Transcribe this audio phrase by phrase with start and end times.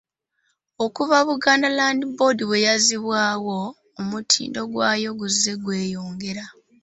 [0.85, 3.59] Okuva Buganda Land Board bwe yazzibwawo,
[4.01, 6.45] omutindo gwayo guzze gweyongera.